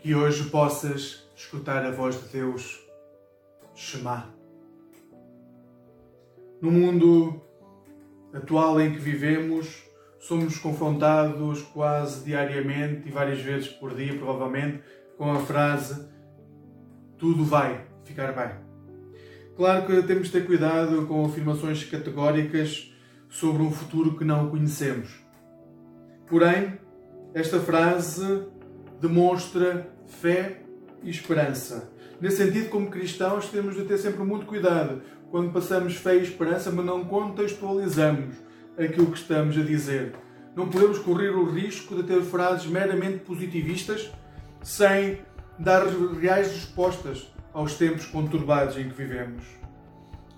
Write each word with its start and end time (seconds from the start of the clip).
que 0.00 0.14
hoje 0.14 0.48
possas 0.50 1.28
escutar 1.36 1.84
a 1.84 1.90
voz 1.90 2.20
de 2.22 2.28
Deus, 2.28 2.80
Shema. 3.74 4.32
No 6.60 6.70
mundo 6.70 7.40
atual 8.32 8.80
em 8.80 8.92
que 8.92 8.98
vivemos, 8.98 9.84
somos 10.18 10.58
confrontados 10.58 11.62
quase 11.62 12.24
diariamente 12.24 13.08
e 13.08 13.10
várias 13.10 13.40
vezes 13.40 13.68
por 13.68 13.94
dia, 13.94 14.16
provavelmente, 14.16 14.82
com 15.16 15.32
a 15.32 15.40
frase: 15.40 16.08
Tudo 17.16 17.44
vai 17.44 17.86
ficar 18.04 18.32
bem. 18.32 18.68
Claro 19.56 19.86
que 19.86 20.02
temos 20.02 20.26
de 20.26 20.32
ter 20.32 20.46
cuidado 20.46 21.06
com 21.06 21.24
afirmações 21.24 21.82
categóricas 21.84 22.92
sobre 23.28 23.62
um 23.62 23.70
futuro 23.72 24.16
que 24.16 24.24
não 24.24 24.48
conhecemos. 24.48 25.10
Porém, 26.28 26.78
esta 27.34 27.58
frase 27.58 28.46
demonstra 29.00 29.88
fé 30.06 30.62
e 31.02 31.10
esperança. 31.10 31.90
Nesse 32.20 32.38
sentido, 32.38 32.68
como 32.68 32.90
cristãos, 32.90 33.48
temos 33.48 33.76
de 33.76 33.84
ter 33.84 33.98
sempre 33.98 34.24
muito 34.24 34.46
cuidado 34.46 35.02
quando 35.30 35.52
passamos 35.52 35.94
fé 35.94 36.16
e 36.16 36.22
esperança, 36.22 36.70
mas 36.70 36.84
não 36.84 37.04
contextualizamos 37.04 38.34
aquilo 38.76 39.10
que 39.10 39.18
estamos 39.18 39.56
a 39.56 39.62
dizer. 39.62 40.14
Não 40.56 40.68
podemos 40.68 40.98
correr 40.98 41.30
o 41.30 41.44
risco 41.44 41.94
de 41.94 42.02
ter 42.02 42.20
frases 42.22 42.66
meramente 42.66 43.18
positivistas 43.18 44.10
sem 44.62 45.20
dar 45.58 45.86
reais 45.86 46.48
respostas 46.48 47.32
aos 47.52 47.74
tempos 47.74 48.06
conturbados 48.06 48.76
em 48.76 48.88
que 48.88 48.94
vivemos. 48.94 49.44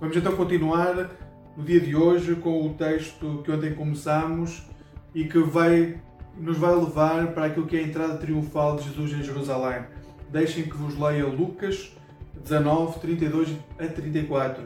Vamos 0.00 0.16
então 0.16 0.36
continuar 0.36 1.10
no 1.56 1.64
dia 1.64 1.80
de 1.80 1.96
hoje 1.96 2.34
com 2.36 2.66
o 2.66 2.74
texto 2.74 3.42
que 3.42 3.50
ontem 3.50 3.74
começamos 3.74 4.66
e 5.14 5.24
que 5.24 5.38
vai, 5.38 6.00
nos 6.36 6.58
vai 6.58 6.74
levar 6.74 7.28
para 7.32 7.46
aquilo 7.46 7.66
que 7.66 7.76
é 7.76 7.80
a 7.80 7.82
entrada 7.82 8.16
triunfal 8.18 8.76
de 8.76 8.84
Jesus 8.84 9.12
em 9.12 9.22
Jerusalém. 9.22 9.84
Deixem 10.30 10.64
que 10.64 10.76
vos 10.76 10.98
leia 10.98 11.26
Lucas 11.26 11.96
19, 12.34 13.00
32 13.00 13.56
a 13.78 13.86
34. 13.86 14.64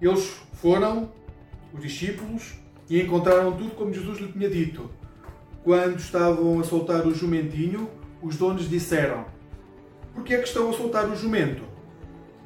Eles 0.00 0.40
foram, 0.52 1.10
os 1.72 1.82
discípulos, 1.82 2.54
e 2.88 3.00
encontraram 3.00 3.52
tudo 3.56 3.70
como 3.72 3.92
Jesus 3.92 4.18
lhe 4.18 4.32
tinha 4.32 4.48
dito. 4.48 4.90
Quando 5.64 5.98
estavam 5.98 6.60
a 6.60 6.64
soltar 6.64 7.06
o 7.06 7.14
jumentinho, 7.14 7.90
os 8.22 8.36
donos 8.36 8.68
disseram: 8.68 9.24
Por 10.14 10.24
que 10.24 10.34
é 10.34 10.38
que 10.38 10.48
estão 10.48 10.70
a 10.70 10.72
soltar 10.72 11.08
o 11.08 11.16
jumento? 11.16 11.62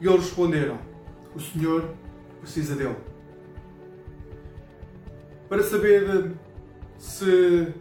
E 0.01 0.07
eles 0.07 0.23
responderam: 0.23 0.79
O 1.35 1.41
Senhor 1.41 1.95
precisa 2.41 2.75
dele. 2.75 2.97
Para 5.49 5.63
saber 5.63 6.33
se 6.97 7.75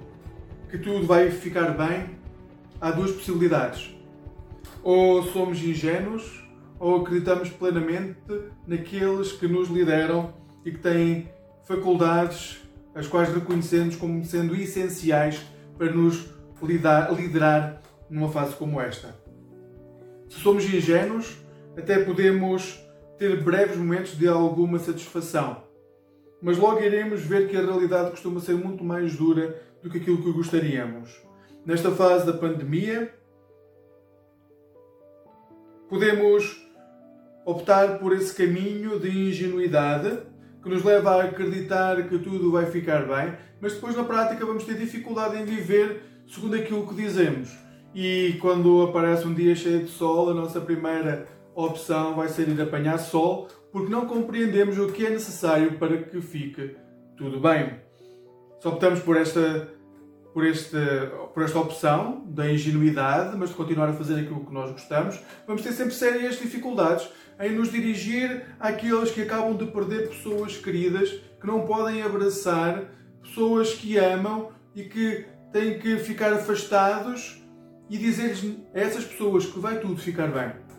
que 0.72 0.78
tudo 0.78 1.06
vai 1.06 1.30
ficar 1.30 1.72
bem, 1.72 2.12
há 2.80 2.92
duas 2.92 3.12
possibilidades. 3.12 3.94
Ou 4.82 5.22
somos 5.22 5.62
ingênuos, 5.62 6.42
ou 6.80 7.02
acreditamos 7.02 7.50
plenamente 7.50 8.18
naqueles 8.66 9.34
que 9.34 9.48
nos 9.48 9.68
lideram 9.70 10.34
e 10.64 10.72
que 10.72 10.80
têm 10.80 11.30
faculdades 11.66 12.62
as 12.96 13.06
quais 13.06 13.30
reconhecemos 13.34 13.98
como 13.98 14.24
sendo 14.24 14.56
essenciais 14.56 15.46
para 15.78 15.92
nos 15.92 16.30
liderar 16.62 17.82
numa 18.10 18.30
fase 18.30 18.56
como 18.56 18.80
esta. 18.80 19.16
Se 20.30 20.40
somos 20.40 20.64
ingênuos, 20.66 21.38
até 21.78 22.00
podemos 22.00 22.80
ter 23.18 23.44
breves 23.44 23.76
momentos 23.76 24.18
de 24.18 24.28
alguma 24.28 24.80
satisfação, 24.80 25.64
mas 26.42 26.58
logo 26.58 26.82
iremos 26.82 27.22
ver 27.22 27.48
que 27.48 27.56
a 27.56 27.62
realidade 27.62 28.12
costuma 28.12 28.40
ser 28.40 28.56
muito 28.56 28.84
mais 28.84 29.16
dura 29.16 29.62
do 29.82 29.90
que 29.90 29.98
aquilo 29.98 30.22
que 30.24 30.32
gostaríamos. 30.32 31.22
Nesta 31.66 31.92
fase 31.92 32.26
da 32.26 32.34
pandemia, 32.34 33.14
podemos 35.88 36.68
optar 37.46 38.00
por 38.00 38.14
esse 38.14 38.34
caminho 38.34 39.00
de 39.00 39.10
ingenuidade 39.10 40.20
que 40.64 40.70
nos 40.70 40.84
leva 40.84 41.16
a 41.16 41.24
acreditar 41.26 42.08
que 42.08 42.18
tudo 42.20 42.52
vai 42.52 42.66
ficar 42.68 43.08
bem, 43.08 43.36
mas 43.60 43.74
depois 43.74 43.96
na 43.96 44.04
prática 44.04 44.46
vamos 44.46 44.64
ter 44.64 44.78
dificuldade 44.78 45.38
em 45.38 45.46
viver 45.46 46.04
segundo 46.28 46.56
aquilo 46.56 46.88
que 46.88 46.96
dizemos. 46.96 47.56
E 47.94 48.38
quando 48.40 48.84
aparece 48.84 49.28
um 49.28 49.34
dia 49.34 49.54
cheio 49.56 49.84
de 49.84 49.90
sol, 49.90 50.30
a 50.30 50.34
nossa 50.34 50.62
primeira 50.62 51.28
opção 51.56 52.16
vai 52.16 52.30
ser 52.30 52.48
ir 52.50 52.62
apanhar 52.62 52.98
sol, 52.98 53.48
porque 53.72 53.92
não 53.92 54.06
compreendemos 54.06 54.78
o 54.78 54.88
que 54.88 55.06
é 55.06 55.10
necessário 55.10 55.78
para 55.78 55.98
que 55.98 56.22
fique 56.22 56.76
tudo 57.18 57.40
bem. 57.40 57.80
Só 58.60 58.70
optamos 58.70 59.00
por 59.00 59.18
esta, 59.18 59.70
por, 60.34 60.46
este, 60.46 60.78
por 61.34 61.44
esta 61.44 61.60
opção 61.60 62.24
da 62.28 62.52
ingenuidade, 62.52 63.36
mas 63.38 63.50
de 63.50 63.56
continuar 63.56 63.90
a 63.90 63.94
fazer 63.94 64.20
aquilo 64.20 64.46
que 64.46 64.54
nós 64.54 64.72
gostamos, 64.72 65.20
vamos 65.48 65.62
ter 65.62 65.72
sempre 65.72 65.94
sérias 65.94 66.38
dificuldades 66.38 67.10
em 67.40 67.56
nos 67.56 67.72
dirigir 67.72 68.46
àqueles 68.60 69.12
que 69.12 69.22
acabam 69.22 69.56
de 69.56 69.66
perder 69.66 70.10
pessoas 70.10 70.58
queridas, 70.58 71.10
que 71.10 71.48
não 71.48 71.66
podem 71.66 72.04
abraçar, 72.04 72.86
pessoas 73.22 73.74
que 73.74 73.98
amam 73.98 74.52
e 74.76 74.84
que 74.84 75.26
têm 75.52 75.80
que 75.80 75.98
ficar 75.98 76.34
afastados 76.34 77.42
e 77.90 77.98
dizer-lhes 77.98 78.58
a 78.74 78.80
essas 78.80 79.04
pessoas 79.04 79.46
que 79.46 79.60
vai 79.60 79.80
tudo 79.80 79.98
ficar 79.98 80.28
bem. 80.28 80.71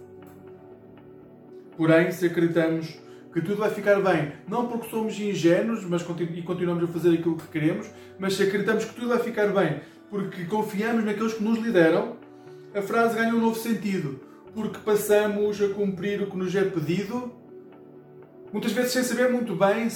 Porém, 1.82 2.12
se 2.12 2.26
acreditamos 2.26 2.96
que 3.32 3.40
tudo 3.40 3.56
vai 3.56 3.68
ficar 3.68 4.00
bem, 4.00 4.34
não 4.46 4.68
porque 4.68 4.88
somos 4.88 5.18
ingênuos 5.18 5.84
mas, 5.84 6.06
e 6.32 6.42
continuamos 6.42 6.84
a 6.84 6.86
fazer 6.86 7.12
aquilo 7.12 7.36
que 7.36 7.48
queremos, 7.48 7.90
mas 8.20 8.34
se 8.34 8.44
acreditamos 8.44 8.84
que 8.84 8.94
tudo 8.94 9.08
vai 9.08 9.18
ficar 9.18 9.48
bem 9.48 9.80
porque 10.08 10.44
confiamos 10.44 11.04
naqueles 11.04 11.34
que 11.34 11.42
nos 11.42 11.58
lideram, 11.58 12.18
a 12.72 12.80
frase 12.80 13.16
ganha 13.16 13.34
um 13.34 13.40
novo 13.40 13.58
sentido 13.58 14.20
porque 14.54 14.78
passamos 14.78 15.60
a 15.60 15.70
cumprir 15.70 16.22
o 16.22 16.30
que 16.30 16.36
nos 16.36 16.54
é 16.54 16.62
pedido, 16.62 17.32
muitas 18.52 18.70
vezes 18.70 18.92
sem 18.92 19.02
saber 19.02 19.32
muito 19.32 19.56
bem 19.56 19.88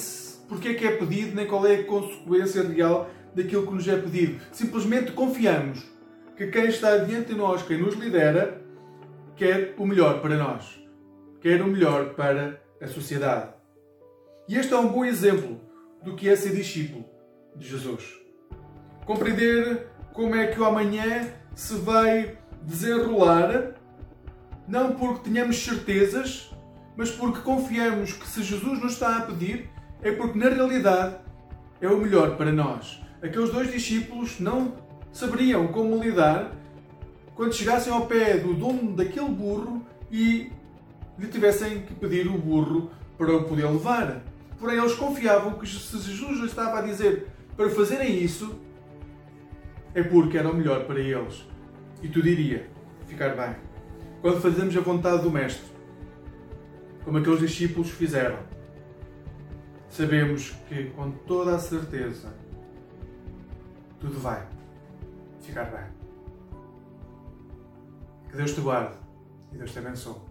porque 0.49 0.67
é 0.67 0.73
que 0.73 0.85
é 0.85 0.91
pedido, 0.91 1.37
nem 1.37 1.47
qual 1.47 1.65
é 1.65 1.75
a 1.75 1.83
consequência 1.85 2.63
real 2.63 3.09
daquilo 3.33 3.65
que 3.65 3.73
nos 3.73 3.87
é 3.87 3.95
pedido. 3.95 4.41
Simplesmente 4.51 5.13
confiamos 5.13 5.89
que 6.35 6.47
quem 6.47 6.65
está 6.65 6.97
diante 6.97 7.29
de 7.29 7.35
nós, 7.35 7.63
quem 7.63 7.77
nos 7.77 7.95
lidera, 7.95 8.61
quer 9.37 9.73
o 9.77 9.85
melhor 9.85 10.19
para 10.19 10.35
nós, 10.35 10.85
quer 11.47 11.61
o 11.61 11.67
melhor 11.67 12.13
para 12.13 12.61
a 12.81 12.87
sociedade. 12.87 13.51
E 14.49 14.57
este 14.57 14.73
é 14.73 14.77
um 14.77 14.89
bom 14.89 15.05
exemplo 15.05 15.61
do 16.03 16.13
que 16.13 16.27
é 16.27 16.35
ser 16.35 16.53
discípulo 16.53 17.05
de 17.55 17.65
Jesus. 17.65 18.03
Compreender 19.05 19.87
como 20.11 20.35
é 20.35 20.47
que 20.47 20.59
o 20.59 20.65
amanhã 20.65 21.31
se 21.55 21.75
vai 21.75 22.37
desenrolar 22.63 23.75
não 24.67 24.95
porque 24.95 25.29
tenhamos 25.29 25.63
certezas, 25.63 26.53
mas 26.97 27.11
porque 27.11 27.39
confiamos 27.39 28.11
que 28.11 28.27
se 28.27 28.43
Jesus 28.43 28.83
nos 28.83 28.91
está 28.91 29.15
a 29.15 29.21
pedir, 29.21 29.69
é 30.01 30.11
porque 30.11 30.37
na 30.37 30.49
realidade 30.49 31.15
é 31.79 31.87
o 31.87 31.95
melhor 31.95 32.35
para 32.35 32.51
nós. 32.51 33.01
Aqueles 33.21 33.51
dois 33.51 33.71
discípulos 33.71 34.37
não 34.37 34.73
saberiam 35.13 35.65
como 35.69 36.03
lidar 36.03 36.51
quando 37.35 37.53
chegassem 37.53 37.93
ao 37.93 38.05
pé 38.05 38.37
do 38.37 38.53
dono 38.53 38.93
daquele 38.93 39.29
burro 39.29 39.85
e 40.11 40.51
lhe 41.17 41.27
tivessem 41.27 41.81
que 41.81 41.93
pedir 41.93 42.27
o 42.27 42.37
burro 42.37 42.91
para 43.17 43.35
o 43.35 43.43
poder 43.43 43.65
levar. 43.65 44.23
Porém, 44.59 44.77
eles 44.77 44.93
confiavam 44.93 45.53
que 45.53 45.67
se 45.67 45.97
Jesus 45.97 46.39
lhes 46.39 46.49
estava 46.49 46.79
a 46.79 46.81
dizer 46.81 47.27
para 47.55 47.69
fazerem 47.69 48.23
isso, 48.23 48.59
é 49.93 50.03
porque 50.03 50.37
era 50.37 50.49
o 50.49 50.55
melhor 50.55 50.85
para 50.85 50.99
eles. 50.99 51.47
E 52.01 52.07
tudo 52.07 52.27
iria 52.27 52.69
ficar 53.07 53.35
bem 53.35 53.67
quando 54.21 54.41
fazemos 54.41 54.75
a 54.75 54.81
vontade 54.81 55.23
do 55.23 55.31
Mestre, 55.31 55.71
como 57.03 57.17
aqueles 57.17 57.39
discípulos 57.39 57.89
fizeram, 57.89 58.39
sabemos 59.89 60.51
que 60.67 60.89
com 60.89 61.11
toda 61.11 61.55
a 61.55 61.59
certeza 61.59 62.33
tudo 63.99 64.19
vai 64.19 64.45
ficar 65.41 65.65
bem. 65.65 65.97
Que 68.29 68.37
Deus 68.37 68.53
te 68.53 68.61
guarde 68.61 68.97
e 69.53 69.57
Deus 69.57 69.71
te 69.71 69.79
abençoe. 69.79 70.26